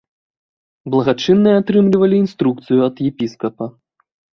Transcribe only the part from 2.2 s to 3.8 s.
інструкцыю ад епіскапа.